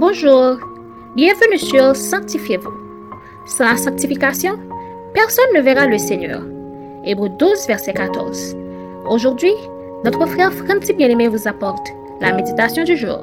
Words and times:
Bonjour, 0.00 0.58
bienvenue 1.14 1.56
sur 1.56 1.94
Sanctifiez-vous. 1.94 2.72
Sans 3.46 3.64
la 3.64 3.76
sanctification, 3.76 4.58
personne 5.14 5.44
ne 5.54 5.60
verra 5.60 5.86
le 5.86 5.98
Seigneur. 5.98 6.42
Hébreu 7.04 7.28
12, 7.38 7.68
verset 7.68 7.92
14. 7.92 8.56
Aujourd'hui, 9.08 9.52
notre 10.04 10.26
frère 10.26 10.52
Franti 10.52 10.94
Bien-Aimé 10.94 11.28
vous 11.28 11.46
apporte 11.46 11.86
la 12.20 12.34
méditation 12.34 12.82
du 12.82 12.96
jour. 12.96 13.20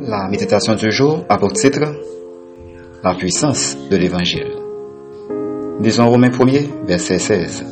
La 0.00 0.26
méditation 0.28 0.74
du 0.74 0.90
jour 0.90 1.24
a 1.28 1.38
pour 1.38 1.52
titre 1.52 1.94
La 3.04 3.14
puissance 3.14 3.76
de 3.88 3.96
l'Évangile. 3.96 4.56
Disons 5.78 6.10
Romains 6.10 6.30
1er, 6.30 6.68
verset 6.84 7.20
16. 7.20 7.64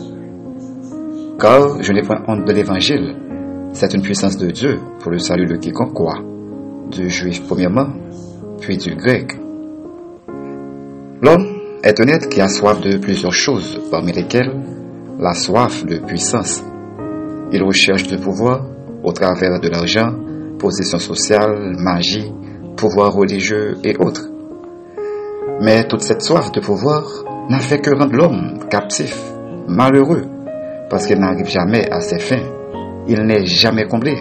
Car 1.41 1.83
je 1.83 1.93
n'ai 1.93 2.03
point 2.03 2.23
honte 2.29 2.45
de 2.45 2.53
l'Évangile, 2.53 3.17
c'est 3.73 3.93
une 3.93 4.03
puissance 4.03 4.37
de 4.37 4.51
Dieu 4.53 4.79
pour 5.01 5.11
le 5.11 5.19
salut 5.19 5.47
de 5.47 5.57
quiconque 5.57 5.95
croit, 5.95 6.23
du 6.91 7.09
juif 7.11 7.43
premièrement, 7.47 7.89
puis 8.61 8.77
du 8.77 8.95
grec. 8.95 9.33
L'homme 11.21 11.47
est 11.83 12.01
un 12.01 12.07
être 12.09 12.29
qui 12.29 12.41
a 12.41 12.49
soif 12.49 12.81
de 12.81 12.97
plusieurs 12.99 13.33
choses, 13.33 13.81
parmi 13.91 14.13
lesquelles 14.13 14.53
la 15.19 15.35
soif 15.35 15.85
de 15.85 15.99
puissance. 15.99 16.65
Il 17.53 17.63
recherche 17.63 18.07
du 18.09 18.17
pouvoir 18.17 18.67
au 19.05 19.13
travers 19.13 19.61
de 19.61 19.69
l'argent, 19.69 20.13
position 20.59 20.99
sociale, 20.99 21.77
magie, 21.79 22.33
pouvoir 22.77 23.13
religieux 23.13 23.77
et 23.85 23.97
autres. 23.97 24.29
Mais 25.61 25.87
toute 25.87 26.03
cette 26.03 26.23
soif 26.23 26.51
de 26.53 26.61
pouvoir 26.61 27.05
n'a 27.49 27.59
fait 27.59 27.79
que 27.79 27.95
rendre 27.97 28.15
l'homme 28.15 28.59
captif, 28.71 29.17
malheureux, 29.69 30.25
parce 30.89 31.07
qu'il 31.07 31.19
n'arrive 31.19 31.49
jamais 31.49 31.89
à 31.91 32.01
ses 32.01 32.19
fins. 32.19 32.49
Il 33.07 33.23
n'est 33.23 33.47
jamais 33.47 33.87
comblé. 33.87 34.17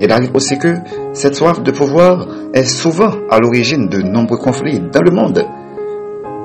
Il 0.00 0.10
arrive 0.10 0.34
aussi 0.34 0.58
que 0.58 0.74
cette 1.12 1.34
soif 1.34 1.62
de 1.62 1.70
pouvoir 1.70 2.26
est 2.54 2.64
souvent 2.64 3.12
à 3.28 3.38
l'origine 3.38 3.88
de 3.88 4.00
nombreux 4.00 4.38
conflits 4.38 4.80
dans 4.80 5.02
le 5.02 5.10
monde. 5.10 5.44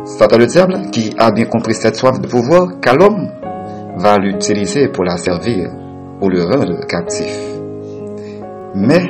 C'est 0.03 0.37
le 0.37 0.45
diable 0.45 0.91
qui 0.91 1.13
a 1.17 1.31
bien 1.31 1.45
compris 1.45 1.73
cette 1.73 1.95
soif 1.95 2.19
de 2.19 2.27
pouvoir 2.27 2.79
qu'à 2.81 2.93
l'homme 2.93 3.29
va 3.97 4.17
l'utiliser 4.17 4.89
pour 4.89 5.05
la 5.05 5.17
servir 5.17 5.69
ou 6.21 6.29
le 6.29 6.43
rendre 6.43 6.85
captif. 6.85 7.33
Mais 8.75 9.07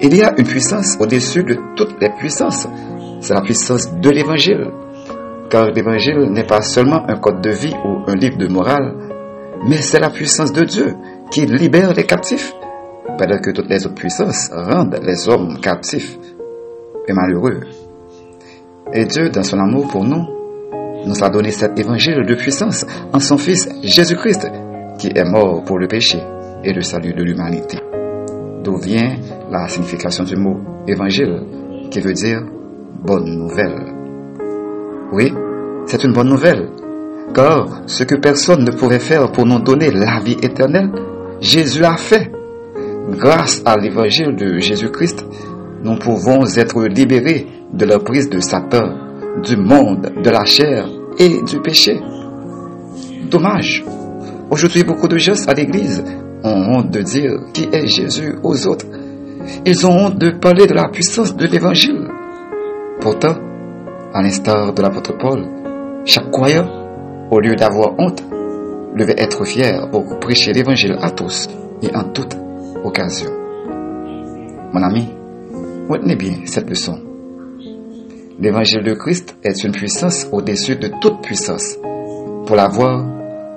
il 0.00 0.16
y 0.16 0.22
a 0.22 0.32
une 0.38 0.46
puissance 0.46 0.96
au-dessus 1.00 1.42
de 1.42 1.56
toutes 1.74 2.00
les 2.00 2.10
puissances. 2.10 2.68
C'est 3.20 3.34
la 3.34 3.40
puissance 3.40 3.92
de 3.92 4.10
l'évangile. 4.10 4.70
Car 5.50 5.66
l'évangile 5.72 6.30
n'est 6.30 6.46
pas 6.46 6.60
seulement 6.60 7.04
un 7.08 7.16
code 7.16 7.40
de 7.40 7.50
vie 7.50 7.74
ou 7.84 8.08
un 8.08 8.14
livre 8.14 8.38
de 8.38 8.46
morale, 8.46 8.94
mais 9.66 9.78
c'est 9.78 9.98
la 9.98 10.10
puissance 10.10 10.52
de 10.52 10.62
Dieu 10.62 10.94
qui 11.32 11.46
libère 11.46 11.92
les 11.94 12.04
captifs, 12.04 12.54
pendant 13.18 13.38
que 13.38 13.50
toutes 13.50 13.68
les 13.68 13.84
autres 13.84 13.96
puissances 13.96 14.48
rendent 14.52 15.00
les 15.02 15.28
hommes 15.28 15.58
captifs 15.60 16.16
et 17.06 17.12
malheureux. 17.12 17.60
Et 18.92 19.04
Dieu, 19.04 19.28
dans 19.28 19.42
son 19.42 19.58
amour 19.58 19.88
pour 19.88 20.04
nous, 20.04 20.24
nous 21.06 21.24
a 21.24 21.28
donné 21.28 21.50
cet 21.50 21.78
évangile 21.78 22.24
de 22.24 22.34
puissance 22.34 22.86
en 23.12 23.20
son 23.20 23.36
Fils 23.36 23.68
Jésus-Christ, 23.82 24.48
qui 24.98 25.08
est 25.08 25.24
mort 25.24 25.62
pour 25.64 25.78
le 25.78 25.88
péché 25.88 26.18
et 26.64 26.72
le 26.72 26.82
salut 26.82 27.12
de 27.12 27.22
l'humanité. 27.22 27.78
D'où 28.64 28.76
vient 28.78 29.16
la 29.50 29.68
signification 29.68 30.24
du 30.24 30.36
mot 30.36 30.58
évangile, 30.86 31.42
qui 31.90 32.00
veut 32.00 32.12
dire 32.12 32.40
bonne 33.04 33.26
nouvelle? 33.26 33.94
Oui, 35.12 35.32
c'est 35.86 36.04
une 36.04 36.12
bonne 36.12 36.28
nouvelle, 36.28 36.68
car 37.34 37.82
ce 37.86 38.04
que 38.04 38.16
personne 38.16 38.64
ne 38.64 38.70
pourrait 38.70 38.98
faire 38.98 39.30
pour 39.32 39.46
nous 39.46 39.60
donner 39.60 39.90
la 39.90 40.20
vie 40.20 40.36
éternelle, 40.42 40.90
Jésus 41.40 41.84
a 41.84 41.96
fait. 41.96 42.32
Grâce 43.10 43.62
à 43.64 43.78
l'évangile 43.78 44.36
de 44.36 44.58
Jésus-Christ, 44.58 45.24
nous 45.82 45.98
pouvons 45.98 46.44
être 46.56 46.84
libérés 46.84 47.46
de 47.72 47.86
la 47.86 47.98
prise 47.98 48.28
de 48.28 48.38
Satan, 48.38 48.84
du 49.42 49.56
monde, 49.56 50.12
de 50.22 50.28
la 50.28 50.44
chair 50.44 50.86
et 51.18 51.42
du 51.42 51.58
péché. 51.60 51.98
Dommage. 53.30 53.82
Aujourd'hui, 54.50 54.84
beaucoup 54.84 55.08
de 55.08 55.16
gens 55.16 55.46
à 55.46 55.54
l'église 55.54 56.04
ont 56.44 56.50
honte 56.50 56.90
de 56.90 57.00
dire 57.00 57.32
qui 57.54 57.66
est 57.72 57.86
Jésus 57.86 58.34
aux 58.42 58.66
autres. 58.66 58.86
Ils 59.64 59.86
ont 59.86 59.92
honte 59.92 60.18
de 60.18 60.32
parler 60.32 60.66
de 60.66 60.74
la 60.74 60.88
puissance 60.88 61.34
de 61.34 61.46
l'évangile. 61.46 62.08
Pourtant, 63.00 63.36
à 64.12 64.22
l'instar 64.22 64.74
de 64.74 64.82
l'apôtre 64.82 65.16
Paul, 65.16 65.46
chaque 66.04 66.30
croyant, 66.30 66.68
au 67.30 67.40
lieu 67.40 67.56
d'avoir 67.56 67.94
honte, 67.98 68.22
devait 68.96 69.16
être 69.16 69.46
fier 69.46 69.88
pour 69.90 70.18
prêcher 70.18 70.52
l'évangile 70.52 70.96
à 71.00 71.10
tous 71.10 71.48
et 71.82 71.94
en 71.96 72.04
toute 72.04 72.36
occasion. 72.84 73.30
Mon 74.72 74.82
ami, 74.82 75.08
retenez 75.88 76.16
bien 76.16 76.34
cette 76.44 76.68
leçon. 76.68 76.98
L'évangile 78.38 78.84
de 78.84 78.94
Christ 78.94 79.36
est 79.42 79.64
une 79.64 79.72
puissance 79.72 80.28
au-dessus 80.30 80.76
de 80.76 80.90
toute 81.00 81.22
puissance. 81.22 81.76
Pour 82.46 82.54
l'avoir, 82.56 83.04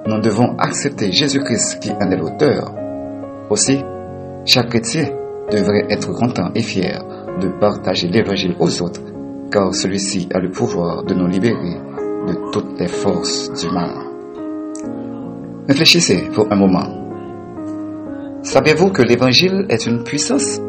nous 0.08 0.20
devons 0.22 0.56
accepter 0.58 1.12
Jésus-Christ 1.12 1.80
qui 1.80 1.92
en 1.92 2.10
est 2.10 2.18
l'auteur. 2.18 2.74
Aussi, 3.50 3.80
chaque 4.46 4.70
chrétien 4.70 5.10
devrait 5.52 5.86
être 5.90 6.12
content 6.14 6.50
et 6.56 6.64
fier 6.64 7.04
de 7.40 7.50
partager 7.60 8.08
l'évangile 8.08 8.56
aux 8.60 8.82
autres, 8.82 9.02
car 9.52 9.76
celui-ci 9.76 10.30
a 10.34 10.40
le 10.40 10.50
pouvoir 10.50 11.04
de 11.04 11.14
nous 11.14 11.28
libérer 11.28 11.78
de 12.28 12.52
toutes 12.52 12.80
les 12.80 12.88
forces 12.88 13.52
du 13.54 13.70
mal. 13.72 13.92
Réfléchissez 15.68 16.24
pour 16.34 16.52
un 16.52 16.56
moment. 16.56 17.01
Savez-vous 18.44 18.90
que 18.90 19.04
l'évangile 19.04 19.66
est 19.70 19.86
une 19.86 20.04
puissance? 20.04 20.60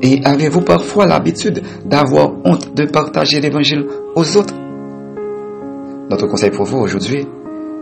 Et 0.00 0.20
avez-vous 0.24 0.60
parfois 0.60 1.06
l'habitude 1.06 1.62
d'avoir 1.84 2.32
honte 2.44 2.72
de 2.74 2.84
partager 2.84 3.40
l'évangile 3.40 3.84
aux 4.14 4.36
autres? 4.36 4.54
Notre 6.08 6.26
conseil 6.28 6.50
pour 6.50 6.66
vous 6.66 6.78
aujourd'hui, 6.78 7.26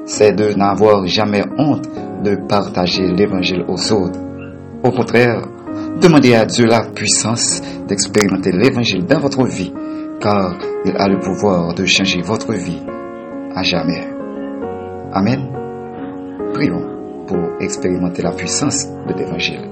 c'est 0.07 0.33
de 0.33 0.55
n'avoir 0.55 1.07
jamais 1.07 1.45
honte 1.59 1.87
de 2.25 2.37
partager 2.49 3.07
l'évangile 3.09 3.65
aux 3.69 3.93
autres. 3.93 4.19
Au 4.83 4.91
contraire, 4.91 5.47
demandez 6.01 6.35
à 6.35 6.47
Dieu 6.47 6.65
la 6.65 6.87
puissance 6.87 7.61
d'expérimenter 7.87 8.53
l'évangile 8.53 9.05
dans 9.05 9.21
votre 9.21 9.45
vie, 9.45 9.73
car 10.21 10.57
il 10.87 10.97
a 10.97 11.07
le 11.07 11.21
pouvoir 11.21 11.75
de 11.75 11.85
changer 11.85 12.23
votre 12.23 12.53
vie 12.53 12.81
à 13.55 13.63
jamais. 13.63 14.09
Amen. 15.13 15.49
Prions 16.55 16.96
pour 17.27 17.39
expérimenter 17.61 18.23
la 18.23 18.33
puissance 18.33 18.87
de 18.87 19.15
l'évangile. 19.15 19.71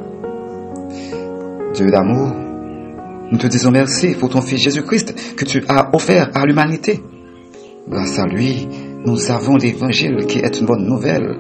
Dieu 1.74 1.86
d'amour, 1.90 2.32
nous 3.30 3.38
te 3.38 3.46
disons 3.46 3.70
merci 3.70 4.14
pour 4.14 4.28
ton 4.28 4.40
Fils 4.40 4.62
Jésus-Christ 4.62 5.34
que 5.36 5.44
tu 5.44 5.64
as 5.68 5.90
offert 5.94 6.30
à 6.34 6.46
l'humanité. 6.46 7.02
Grâce 7.88 8.18
à 8.18 8.26
lui, 8.26 8.68
nous 9.04 9.30
avons 9.30 9.56
l'évangile 9.56 10.24
qui 10.26 10.38
est 10.38 10.60
une 10.60 10.66
bonne 10.66 10.86
nouvelle, 10.86 11.36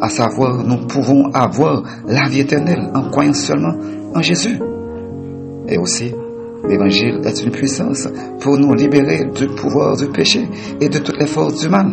à 0.00 0.08
savoir 0.08 0.62
nous 0.62 0.86
pouvons 0.86 1.30
avoir 1.32 1.82
la 2.06 2.28
vie 2.28 2.40
éternelle 2.40 2.90
en 2.94 3.08
croyant 3.10 3.32
seulement 3.32 3.74
en 4.14 4.20
Jésus. 4.20 4.58
Et 5.68 5.78
aussi, 5.78 6.12
l'évangile 6.68 7.20
est 7.24 7.42
une 7.42 7.50
puissance 7.50 8.08
pour 8.40 8.58
nous 8.58 8.74
libérer 8.74 9.24
du 9.34 9.46
pouvoir 9.46 9.96
du 9.96 10.08
péché 10.08 10.48
et 10.80 10.88
de 10.88 10.98
toutes 10.98 11.18
les 11.18 11.26
forces 11.26 11.60
du 11.60 11.68
mal. 11.68 11.92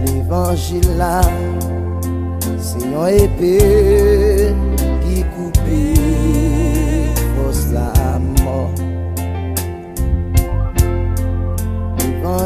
L'évangile 0.07 1.05
c'est 2.57 2.95
épée 3.11 4.16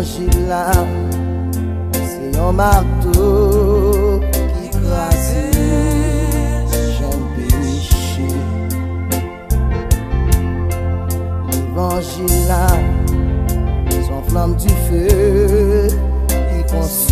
l'évangile 0.02 0.56
c'est 1.94 2.40
un 2.40 2.52
marteau 2.52 4.20
qui 4.64 4.70
crasse 4.70 5.34
Jean 6.98 7.18
péché. 7.36 8.28
L'évangile 11.52 12.48
là, 12.48 12.68
son 14.08 14.22
flamme 14.30 14.56
du 14.56 14.70
feu 14.70 15.88
qui 16.30 16.74
consume. 16.74 17.11